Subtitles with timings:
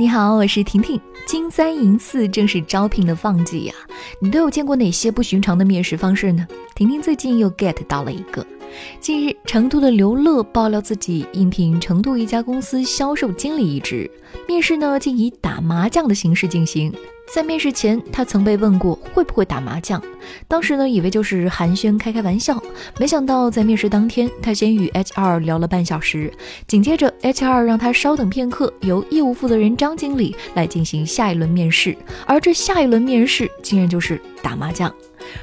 [0.00, 0.98] 你好，我是婷婷。
[1.26, 3.74] 金三银四正是招聘的旺季呀，
[4.18, 6.48] 你都有见过哪些不寻常的面试方式呢？
[6.74, 8.46] 婷婷最近又 get 到了一个。
[9.00, 14.10] 近日，成都的刘乐爆料自己应聘成都一家公司销售经理一职，
[14.48, 16.92] 面试呢竟以打麻将的形式进行。
[17.32, 20.02] 在面试前，他曾被问过会不会打麻将，
[20.48, 22.60] 当时呢以为就是寒暄开开玩笑，
[22.98, 26.32] 没想到在面试当天，他先与 HR 聊了半小时，
[26.66, 31.96] 紧接着 HR 让他稍等片刻，由业务负责人张经理来进行下一轮面试，
[32.26, 34.92] 而这下一轮面试竟然就是打麻将。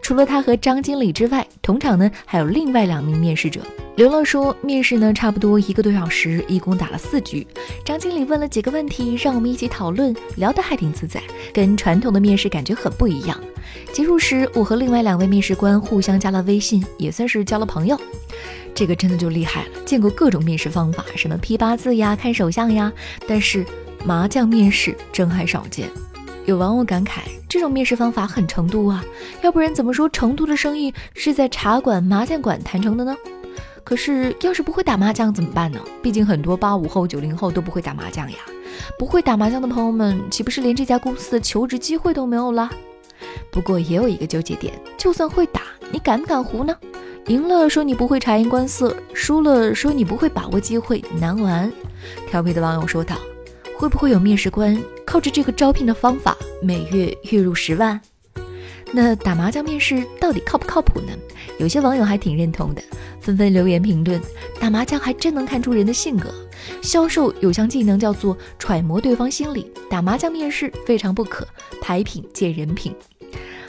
[0.00, 3.60] 除了他和张经理之外，同场呢还有另外两名面试者。
[3.96, 7.46] 刘乐说，面试呢差不多一个多小时，一共打了四局。
[7.84, 11.20] 张经理问了几个问题，让我们一起讨论，聊得还挺自在，
[11.52, 13.38] 跟传统的面试感觉很不一样。
[13.92, 18.00] 结束时，我和另外两位面试官互相加了微信，也算是交了朋友。
[18.74, 22.90] 这个真的就厉害了，见过各种面试方法，什么批八字呀、看手相呀，
[23.28, 23.62] 但是
[24.06, 25.86] 麻将面试真还少见。
[26.44, 29.04] 有网友感慨，这种面试方法很成都啊，
[29.42, 33.16] 要不然怎么说成都的生意是在茶馆、麻将馆谈成的呢？
[33.84, 35.80] 可是，要是不会打麻将怎么办呢？
[36.02, 38.38] 毕竟很多八五后、九零后都不会打麻将呀。
[38.98, 42.70] 不会打麻将的朋友们，岂不是连这家公司的求职机会都没有了？
[43.50, 46.74] 不过也有一个纠结点，就算会打，你敢不敢胡呢？
[47.26, 51.70] 赢了说你不会察言观色，输了说你不会把握机会，难玩。
[52.28, 53.16] 调皮的网友说道
[53.78, 54.76] ：“会不会有面试官
[55.12, 58.00] 靠着这个招聘的方法，每月月入十万？”
[58.94, 61.12] 那打麻将面试到底靠不靠谱呢？
[61.58, 62.82] 有些网友还挺认同的，
[63.20, 64.18] 纷纷留言评论：
[64.58, 66.32] 打麻将还真能看出人的性格。
[66.80, 71.46] 销售有项技能叫做揣摩对方心理，打麻将面试非常不可，
[71.82, 72.94] 牌品见人品。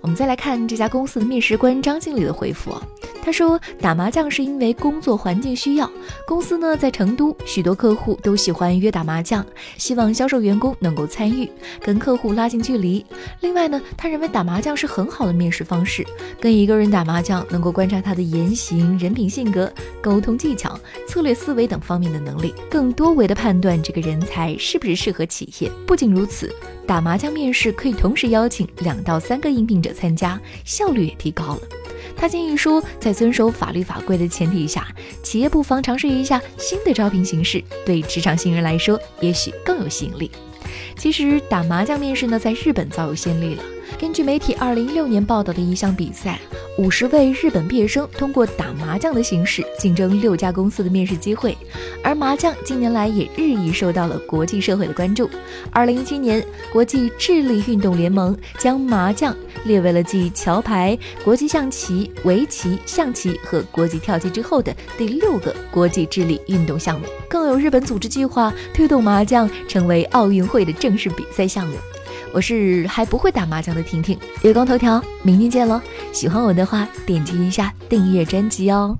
[0.00, 2.80] 我们再来看这家公司的面试官张经理的回复啊。
[3.24, 5.90] 他说，打麻将是因为工作环境需要。
[6.26, 9.44] 公司呢在成都，许多客户都喜欢约打麻将，
[9.78, 13.04] 希望销售员工能够参与，跟客户拉近距离。
[13.40, 16.06] 另外呢，他认为打麻将是很好的面试方式。
[16.38, 25.70] 跟一个人打麻将，能够观察他的言行、人品、性格、沟通技巧、策略思维等方面的能力，更多维的判断这个人才是不是适合企业。
[25.86, 26.54] 不仅如此，
[26.86, 31.60] 打麻将面试可以同时邀请两到三个应聘者参加，效率也提高了。
[32.16, 34.86] 他建议说，在遵守法律法规的前提下，
[35.22, 40.30] 企业不妨尝试一下新的招聘形式，对职场新人来说，也许更有吸引力。
[40.96, 43.62] 其实打麻将面试呢，在日本早有先例了。
[43.98, 46.38] 根据媒体二零一六年报道的一项比赛。
[46.76, 51.56] 五十位日本毕业生通过打麻将的形式竞争六家公司的面试机会，
[52.02, 55.30] 而麻将近年来也日益受到了国际社会的关注。
[55.70, 59.34] 二零一七年，国际智力运动联盟将麻将
[59.64, 67.06] 列为了继桥牌、国际象棋、围棋、象棋和国际跳棋之后的第六个国际智力运动项目。
[67.28, 71.76] 更有日本组织计划推动麻将成为奥运会的正式比赛项目。
[72.34, 75.80] 我是还不会打麻将的婷婷，月光头条，明天见喽！
[76.12, 78.98] 喜欢我的话，点击一下订阅专辑哦。